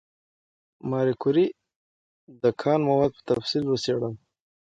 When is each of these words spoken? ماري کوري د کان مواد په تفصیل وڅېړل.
ماري 0.89 1.13
کوري 1.21 1.45
د 2.41 2.43
کان 2.61 2.79
مواد 2.89 3.11
په 3.15 3.21
تفصیل 3.29 3.63
وڅېړل. 3.67 4.13